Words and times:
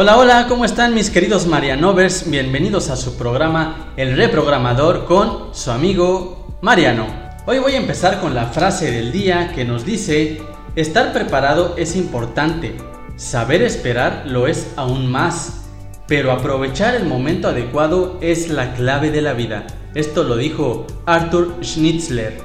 Hola, 0.00 0.16
hola, 0.16 0.46
¿cómo 0.48 0.64
están 0.64 0.94
mis 0.94 1.10
queridos 1.10 1.48
Marianovers? 1.48 2.30
Bienvenidos 2.30 2.88
a 2.88 2.94
su 2.94 3.16
programa 3.16 3.92
El 3.96 4.16
Reprogramador 4.16 5.06
con 5.06 5.52
su 5.52 5.72
amigo 5.72 6.56
Mariano. 6.62 7.08
Hoy 7.46 7.58
voy 7.58 7.72
a 7.72 7.78
empezar 7.78 8.20
con 8.20 8.32
la 8.32 8.46
frase 8.46 8.92
del 8.92 9.10
día 9.10 9.50
que 9.52 9.64
nos 9.64 9.84
dice, 9.84 10.40
estar 10.76 11.12
preparado 11.12 11.74
es 11.76 11.96
importante, 11.96 12.76
saber 13.16 13.60
esperar 13.62 14.22
lo 14.24 14.46
es 14.46 14.72
aún 14.76 15.10
más, 15.10 15.64
pero 16.06 16.30
aprovechar 16.30 16.94
el 16.94 17.04
momento 17.04 17.48
adecuado 17.48 18.18
es 18.20 18.50
la 18.50 18.74
clave 18.74 19.10
de 19.10 19.22
la 19.22 19.32
vida. 19.32 19.66
Esto 19.96 20.22
lo 20.22 20.36
dijo 20.36 20.86
Arthur 21.06 21.56
Schnitzler. 21.60 22.40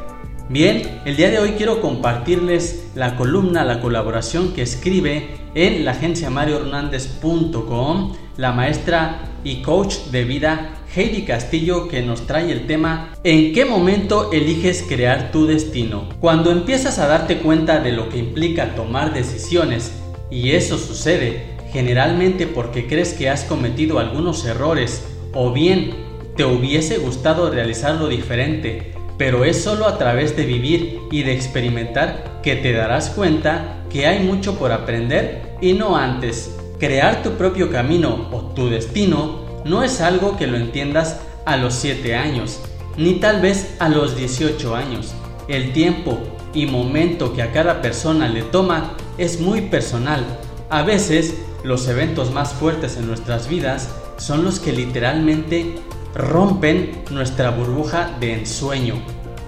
Bien, 0.50 1.00
el 1.06 1.16
día 1.16 1.32
de 1.32 1.40
hoy 1.40 1.52
quiero 1.52 1.80
compartirles 1.80 2.88
la 2.96 3.16
columna, 3.16 3.64
la 3.64 3.80
colaboración 3.80 4.54
que 4.54 4.62
escribe 4.62 5.38
en 5.56 5.86
la 5.86 5.92
agencia 5.92 6.30
mariohernandez.com 6.30 8.14
la 8.36 8.52
maestra 8.52 9.22
y 9.46 9.62
coach 9.62 9.96
de 10.12 10.26
vida 10.26 10.76
Heidi 10.94 11.24
Castillo 11.24 11.88
que 11.88 12.02
nos 12.02 12.28
trae 12.28 12.52
el 12.52 12.68
tema 12.68 13.14
¿En 13.24 13.54
qué 13.54 13.64
momento 13.64 14.32
eliges 14.34 14.84
crear 14.88 15.32
tu 15.32 15.46
destino? 15.46 16.10
Cuando 16.20 16.52
empiezas 16.52 17.00
a 17.00 17.08
darte 17.08 17.38
cuenta 17.38 17.80
de 17.80 17.94
lo 17.94 18.10
que 18.10 18.18
implica 18.18 18.76
tomar 18.76 19.14
decisiones 19.14 19.94
y 20.30 20.52
eso 20.52 20.78
sucede 20.78 21.54
generalmente 21.72 22.48
porque 22.48 22.86
crees 22.86 23.14
que 23.14 23.30
has 23.30 23.46
cometido 23.46 23.98
algunos 23.98 24.46
errores 24.46 25.06
o 25.34 25.54
bien 25.54 25.92
te 26.36 26.44
hubiese 26.44 26.98
gustado 26.98 27.50
realizarlo 27.50 28.08
diferente 28.08 28.93
pero 29.18 29.46
es 29.46 29.64
solo 29.64 29.88
a 29.88 29.98
través 29.98 30.36
de 30.36 30.46
vivir 30.46 31.00
y 31.12 31.24
de 31.24 31.34
experimentar 31.34 32.42
que 32.42 32.56
te 32.56 32.74
darás 32.74 33.10
cuenta 33.10 33.84
que 33.90 34.08
hay 34.08 34.20
mucho 34.20 34.58
por 34.58 34.72
aprender 34.72 35.56
y 35.62 35.74
no 35.74 35.96
antes. 35.96 36.56
Crear 36.80 37.24
tu 37.24 37.32
propio 37.32 37.72
camino 37.72 38.28
o 38.32 38.42
tu 38.54 38.70
destino 38.70 39.44
no 39.66 39.84
es 39.84 40.02
algo 40.02 40.38
que 40.38 40.48
lo 40.48 40.58
entiendas 40.58 41.22
a 41.46 41.58
los 41.58 41.74
7 41.76 42.16
años, 42.16 42.60
ni 42.98 43.16
tal 43.16 43.42
vez 43.42 43.76
a 43.80 43.90
los 43.90 44.18
18 44.18 44.76
años. 44.76 45.14
El 45.48 45.74
tiempo 45.74 46.20
y 46.54 46.66
momento 46.66 47.34
que 47.34 47.42
a 47.42 47.52
cada 47.52 47.82
persona 47.82 48.28
le 48.28 48.44
toma 48.44 48.96
es 49.18 49.40
muy 49.40 49.62
personal. 49.62 50.26
A 50.70 50.82
veces, 50.84 51.36
los 51.64 51.88
eventos 51.88 52.32
más 52.32 52.54
fuertes 52.54 52.98
en 52.98 53.08
nuestras 53.08 53.48
vidas 53.48 53.90
son 54.18 54.44
los 54.44 54.60
que 54.60 54.72
literalmente 54.74 55.76
rompen 56.16 57.04
nuestra 57.10 57.50
burbuja 57.52 58.16
de 58.20 58.34
ensueño 58.34 58.96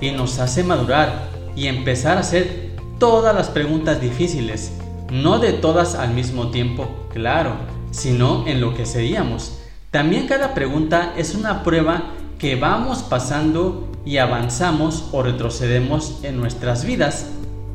y 0.01 0.11
nos 0.11 0.39
hace 0.39 0.63
madurar 0.63 1.29
y 1.55 1.67
empezar 1.67 2.17
a 2.17 2.21
hacer 2.21 2.71
todas 2.99 3.35
las 3.35 3.49
preguntas 3.49 4.01
difíciles, 4.01 4.73
no 5.11 5.39
de 5.39 5.53
todas 5.53 5.95
al 5.95 6.13
mismo 6.13 6.49
tiempo, 6.49 7.07
claro, 7.13 7.55
sino 7.91 8.47
en 8.47 8.61
lo 8.61 8.73
que 8.73 8.85
seríamos. 8.85 9.59
También 9.91 10.27
cada 10.27 10.53
pregunta 10.53 11.13
es 11.17 11.35
una 11.35 11.63
prueba 11.63 12.11
que 12.39 12.55
vamos 12.55 13.03
pasando 13.03 13.87
y 14.05 14.17
avanzamos 14.17 15.09
o 15.11 15.23
retrocedemos 15.23 16.19
en 16.23 16.37
nuestras 16.37 16.85
vidas. 16.85 17.27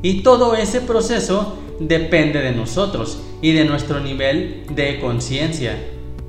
Y 0.03 0.23
todo 0.23 0.55
ese 0.55 0.81
proceso 0.81 1.57
depende 1.81 2.41
de 2.41 2.53
nosotros 2.53 3.21
y 3.41 3.53
de 3.53 3.65
nuestro 3.65 4.01
nivel 4.01 4.65
de 4.75 5.01
conciencia. 5.01 5.77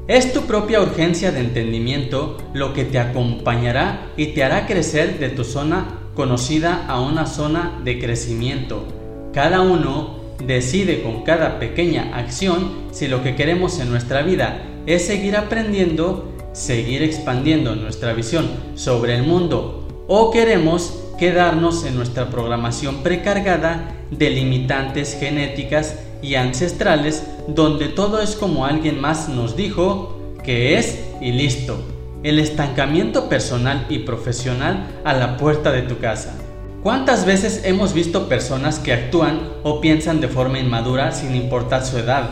Es 0.08 0.34
tu 0.34 0.42
propia 0.42 0.82
urgencia 0.82 1.32
de 1.32 1.42
entendimiento 1.42 2.38
lo 2.54 2.74
que 2.74 2.84
te 2.84 2.98
acompañará 3.00 4.12
y 4.18 4.28
te 4.28 4.44
hará 4.44 4.66
crecer 4.66 5.20
de 5.20 5.30
tu 5.30 5.44
zona 5.44 6.00
conocida 6.16 6.86
a 6.88 7.00
una 7.00 7.28
zona 7.28 7.80
de 7.84 8.00
crecimiento. 8.00 8.84
Cada 9.32 9.62
uno 9.62 10.20
decide 10.46 11.03
con 11.03 11.24
cada 11.24 11.59
pequeña 11.59 12.18
acción 12.18 12.72
si 12.92 13.08
lo 13.08 13.24
que 13.24 13.36
queremos 13.36 13.80
en 13.80 13.92
nuestra 13.92 14.24
vida 14.24 14.64
es 14.88 15.06
seguir 15.06 15.38
aprendiendo, 15.38 16.34
seguir 16.52 17.04
expandiendo 17.04 17.75
nuestra 17.75 18.14
visión 18.14 18.50
sobre 18.74 19.16
el 19.16 19.24
mundo 19.24 20.06
o 20.08 20.31
queremos 20.31 21.00
quedarnos 21.22 21.86
en 21.86 21.96
nuestra 21.96 22.32
programación 22.32 23.04
precargada 23.04 23.94
de 24.09 24.32
limitantes 24.32 25.16
genéticas 25.20 26.00
y 26.24 26.34
ancestrales 26.34 27.28
donde 27.48 27.90
todo 27.90 28.24
es 28.24 28.36
como 28.36 28.66
alguien 28.66 29.00
más 29.00 29.30
nos 29.30 29.56
dijo 29.56 30.18
que 30.44 30.80
es 30.80 31.00
y 31.22 31.31
listo. 31.31 31.78
El 32.24 32.40
estancamiento 32.40 33.30
personal 33.30 33.86
y 33.88 34.00
profesional 34.00 34.88
a 35.06 35.14
la 35.14 35.38
puerta 35.38 35.72
de 35.72 35.84
tu 35.84 36.00
casa. 36.00 36.34
¿Cuántas 36.81 37.28
veces 37.28 37.66
hemos 37.66 37.94
visto 37.94 38.28
personas 38.28 38.80
que 38.80 38.92
actúan 38.92 39.42
o 39.62 39.80
piensan 39.80 40.22
de 40.22 40.28
forma 40.28 40.58
inmadura 40.58 41.12
sin 41.12 41.36
importar 41.36 41.86
su 41.86 42.00
edad? 42.00 42.31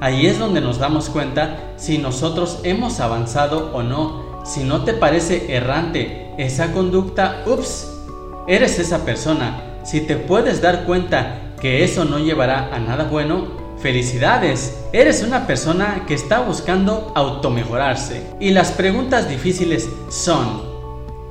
Ahí 0.00 0.24
es 0.24 0.38
donde 0.38 0.62
nos 0.62 0.78
damos 0.78 1.10
cuenta 1.10 1.74
si 1.76 1.98
nosotros 1.98 2.60
hemos 2.62 3.00
avanzado 3.00 3.70
o 3.74 3.82
no. 3.82 4.40
Si 4.46 4.64
no 4.64 4.84
te 4.84 4.94
parece 4.94 5.54
errante 5.54 6.30
esa 6.38 6.72
conducta, 6.72 7.42
ups, 7.44 7.99
eres 8.46 8.78
esa 8.78 9.04
persona. 9.04 9.80
Si 9.84 10.00
te 10.00 10.16
puedes 10.16 10.60
dar 10.60 10.84
cuenta 10.84 11.54
que 11.60 11.84
eso 11.84 12.04
no 12.04 12.18
llevará 12.18 12.74
a 12.74 12.78
nada 12.78 13.04
bueno, 13.04 13.60
felicidades, 13.78 14.78
eres 14.92 15.22
una 15.22 15.46
persona 15.46 16.04
que 16.06 16.14
está 16.14 16.40
buscando 16.40 17.12
automejorarse. 17.14 18.22
Y 18.40 18.50
las 18.50 18.72
preguntas 18.72 19.28
difíciles 19.28 19.88
son, 20.10 20.62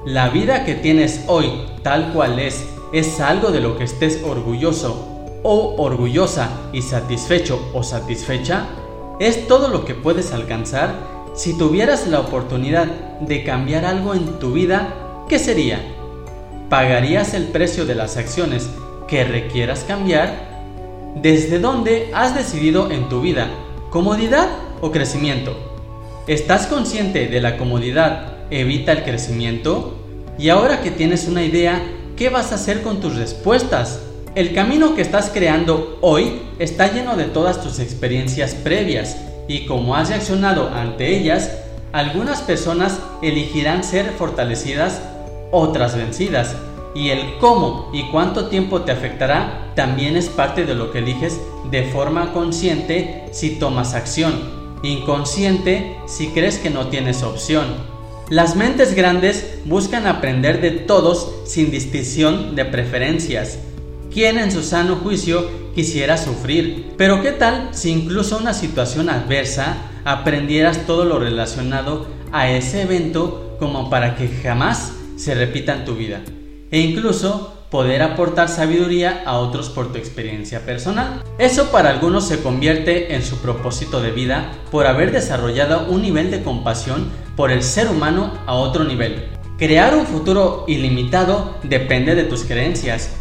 ¿la 0.06 0.30
vida 0.30 0.66
que 0.66 0.76
tienes 0.76 1.24
hoy 1.28 1.66
tal 1.84 2.12
cual 2.14 2.40
es 2.40 2.66
es 2.92 3.20
algo 3.20 3.52
de 3.52 3.62
lo 3.62 3.78
que 3.78 3.84
estés 3.84 4.24
orgulloso 4.24 5.40
o 5.44 5.76
orgullosa 5.78 6.50
y 6.74 6.82
satisfecho 6.82 7.70
o 7.74 7.84
satisfecha? 7.84 8.68
¿Es 9.20 9.48
todo 9.48 9.68
lo 9.68 9.86
que 9.86 9.94
puedes 9.94 10.32
alcanzar? 10.32 11.20
Si 11.36 11.58
tuvieras 11.58 12.08
la 12.08 12.20
oportunidad 12.20 12.88
de 13.20 13.44
cambiar 13.44 13.86
algo 13.86 14.16
en 14.16 14.40
tu 14.40 14.54
vida, 14.54 15.26
¿qué 15.28 15.38
sería? 15.38 15.99
¿Pagarías 16.70 17.34
el 17.34 17.46
precio 17.46 17.88
de 17.88 17.96
las 17.96 18.16
acciones 18.16 18.70
que 19.08 19.24
requieras 19.24 19.84
cambiar? 19.88 21.16
¿Desde 21.16 21.58
dónde 21.58 22.12
has 22.14 22.36
decidido 22.36 22.92
en 22.92 23.10
tu 23.10 23.22
vida? 23.22 23.50
¿Comodidad 23.90 24.48
o 24.80 24.92
crecimiento? 24.92 25.58
¿Estás 26.28 26.68
consciente 26.68 27.28
de 27.28 27.42
la 27.42 27.58
comodidad 27.58 28.34
evita 28.52 28.92
el 28.92 29.04
crecimiento? 29.04 29.98
Y 30.38 30.50
ahora 30.50 30.82
que 30.82 30.92
tienes 30.92 31.28
una 31.28 31.42
idea, 31.42 31.82
¿qué 32.16 32.30
vas 32.30 32.52
a 32.52 32.56
hacer 32.56 32.84
con 32.84 33.02
tus 33.02 33.16
respuestas? 33.16 34.02
El 34.36 34.54
camino 34.54 34.94
que 34.94 35.02
estás 35.02 35.32
creando 35.34 35.98
hoy 36.02 36.40
está 36.60 36.94
lleno 36.94 37.18
de 37.18 37.26
todas 37.26 37.64
tus 37.64 37.80
experiencias 37.80 38.54
previas 38.54 39.18
y 39.48 39.66
como 39.66 39.96
has 39.96 40.10
reaccionado 40.10 40.70
ante 40.70 41.18
ellas, 41.18 41.50
algunas 41.94 42.44
personas 42.44 43.00
elegirán 43.24 43.84
ser 43.84 44.12
fortalecidas, 44.12 45.02
otras 45.52 45.96
vencidas 45.96 46.56
y 46.96 47.10
el 47.10 47.38
cómo 47.40 47.90
y 47.94 48.10
cuánto 48.12 48.48
tiempo 48.48 48.82
te 48.82 48.92
afectará 48.92 49.72
también 49.76 50.18
es 50.18 50.28
parte 50.28 50.66
de 50.66 50.76
lo 50.76 50.92
que 50.92 51.00
eliges 51.00 51.40
de 51.70 51.84
forma 51.84 52.34
consciente 52.34 53.26
si 53.32 53.52
tomas 53.52 53.94
acción, 53.94 54.34
inconsciente 54.84 55.98
si 56.08 56.28
crees 56.30 56.58
que 56.58 56.70
no 56.70 56.88
tienes 56.88 57.24
opción. 57.24 57.66
Las 58.30 58.56
mentes 58.56 58.96
grandes 58.96 59.60
buscan 59.66 60.06
aprender 60.06 60.62
de 60.62 60.72
todos 60.72 61.32
sin 61.46 61.72
distinción 61.72 62.56
de 62.56 62.66
preferencias. 62.66 63.60
¿Quién 64.12 64.38
en 64.38 64.52
su 64.52 64.62
sano 64.64 64.98
juicio 64.98 65.50
quisiera 65.74 66.18
sufrir? 66.18 66.94
Pero 66.98 67.22
¿qué 67.22 67.32
tal 67.32 67.70
si 67.72 67.92
incluso 67.92 68.38
una 68.38 68.54
situación 68.54 69.10
adversa 69.10 69.78
aprendieras 70.06 70.86
todo 70.86 71.06
lo 71.06 71.20
relacionado 71.20 72.08
a 72.32 72.50
ese 72.50 72.84
evento 72.84 73.56
como 73.60 73.90
para 73.90 74.16
que 74.16 74.28
jamás 74.28 74.94
se 75.20 75.36
repita 75.36 75.76
en 75.76 75.86
tu 75.86 75.96
vida? 75.96 76.22
e 76.72 76.80
incluso 76.80 77.54
poder 77.70 78.02
aportar 78.02 78.50
sabiduría 78.50 79.24
a 79.26 79.38
otros 79.38 79.70
por 79.70 79.92
tu 79.92 79.98
experiencia 79.98 80.66
personal. 80.66 81.24
Eso 81.38 81.72
para 81.72 81.90
algunos 81.90 82.28
se 82.28 82.42
convierte 82.42 83.14
en 83.14 83.24
su 83.24 83.38
propósito 83.38 84.02
de 84.02 84.12
vida 84.12 84.52
por 84.72 84.88
haber 84.88 85.12
desarrollado 85.12 85.88
un 85.88 86.02
nivel 86.02 86.32
de 86.32 86.42
compasión 86.42 87.10
por 87.36 87.52
el 87.52 87.62
ser 87.62 87.88
humano 87.88 88.34
a 88.48 88.56
otro 88.56 88.84
nivel. 88.84 89.28
Crear 89.58 89.96
un 89.96 90.08
futuro 90.08 90.66
ilimitado 90.68 91.58
depende 91.64 92.16
de 92.16 92.24
tus 92.24 92.44
creencias. 92.44 93.12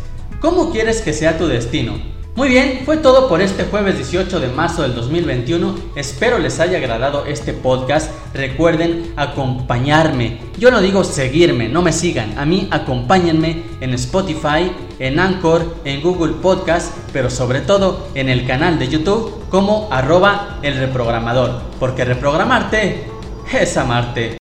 ¿Cómo 0.41 0.71
quieres 0.71 1.03
que 1.03 1.13
sea 1.13 1.37
tu 1.37 1.47
destino? 1.47 2.18
Muy 2.39 2.51
bien, 2.51 2.83
fue 2.85 2.99
todo 2.99 3.29
por 3.29 3.41
este 3.41 3.65
jueves 3.65 3.97
18 3.97 4.39
de 4.39 4.47
marzo 4.47 4.83
del 4.83 4.95
2021. 4.95 5.75
Espero 5.97 6.39
les 6.39 6.61
haya 6.61 6.79
agradado 6.79 7.27
este 7.27 7.53
podcast. 7.53 8.13
Recuerden 8.33 9.13
acompañarme. 9.17 10.39
Yo 10.57 10.71
no 10.71 10.81
digo 10.81 11.03
seguirme, 11.03 11.69
no 11.69 11.83
me 11.83 11.93
sigan. 11.93 12.39
A 12.39 12.47
mí 12.47 12.69
acompáñenme 12.71 13.65
en 13.81 13.93
Spotify, 13.95 14.71
en 15.01 15.19
Anchor, 15.19 15.79
en 15.85 16.01
Google 16.01 16.35
Podcast, 16.35 16.97
pero 17.13 17.29
sobre 17.29 17.61
todo 17.61 18.07
en 18.15 18.29
el 18.29 18.47
canal 18.47 18.79
de 18.79 18.87
YouTube 18.87 19.49
como 19.49 19.89
arroba 19.91 20.61
el 20.63 20.79
reprogramador. 20.79 21.61
Porque 21.81 22.05
reprogramarte 22.05 23.05
es 23.53 23.77
amarte. 23.77 24.38